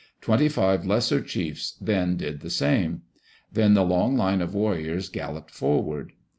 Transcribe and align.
Twenty 0.19 0.49
five 0.49 0.83
lesser 0.83 1.21
chiefs 1.21 1.77
then 1.79 2.17
did 2.17 2.39
the 2.39 2.49
same. 2.49 3.03
Then 3.51 3.75
the 3.75 3.85
long 3.85 4.17
line 4.17 4.41
of 4.41 4.55
warriors 4.55 5.09
galloped 5.09 5.51
forward. 5.51 6.13